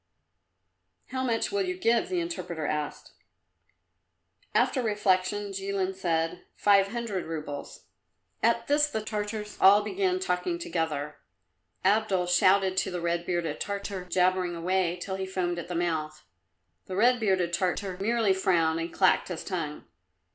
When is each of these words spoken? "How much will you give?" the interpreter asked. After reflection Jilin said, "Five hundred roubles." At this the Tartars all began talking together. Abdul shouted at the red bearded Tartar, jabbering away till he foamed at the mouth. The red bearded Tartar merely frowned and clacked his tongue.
"How 1.09 1.23
much 1.23 1.51
will 1.51 1.61
you 1.61 1.77
give?" 1.77 2.09
the 2.09 2.21
interpreter 2.21 2.65
asked. 2.65 3.11
After 4.55 4.81
reflection 4.81 5.51
Jilin 5.53 5.93
said, 5.93 6.41
"Five 6.55 6.87
hundred 6.87 7.25
roubles." 7.27 7.85
At 8.41 8.65
this 8.65 8.87
the 8.87 9.01
Tartars 9.03 9.59
all 9.61 9.83
began 9.83 10.19
talking 10.19 10.57
together. 10.57 11.17
Abdul 11.85 12.25
shouted 12.25 12.79
at 12.83 12.91
the 12.91 12.99
red 12.99 13.27
bearded 13.27 13.59
Tartar, 13.59 14.05
jabbering 14.05 14.55
away 14.55 14.97
till 14.99 15.17
he 15.17 15.27
foamed 15.27 15.59
at 15.59 15.67
the 15.67 15.75
mouth. 15.75 16.23
The 16.87 16.95
red 16.95 17.19
bearded 17.19 17.53
Tartar 17.53 17.99
merely 18.01 18.33
frowned 18.33 18.79
and 18.79 18.91
clacked 18.91 19.27
his 19.27 19.43
tongue. 19.43 19.85